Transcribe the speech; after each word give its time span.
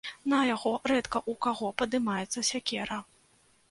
На 0.31 0.37
яго 0.51 0.71
рэдка 0.93 1.17
ў 1.23 1.33
каго 1.49 1.71
падымаецца 1.85 2.49
сякера. 2.53 3.03